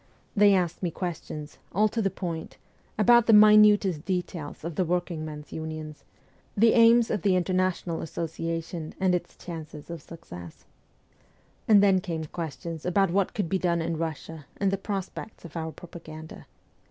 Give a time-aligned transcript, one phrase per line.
[0.35, 2.57] They asked me questions, all to the point,
[2.97, 6.03] about the minute details of the working men's unions,
[6.57, 10.65] the aims of the International Association and its chances of success,
[11.67, 15.55] and then came questions about what could be done in Russia, and the prospects of
[15.55, 16.47] our propaganda.